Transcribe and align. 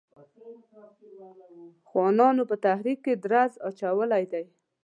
خانانو 1.89 2.43
په 2.49 2.55
تحریک 2.65 2.99
کې 3.05 3.13
درز 3.25 3.53
اچولی 3.67 4.23
دی. 4.31 4.45